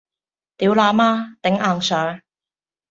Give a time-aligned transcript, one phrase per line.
[0.57, 1.35] 掉哪媽！
[1.43, 2.21] 頂硬上！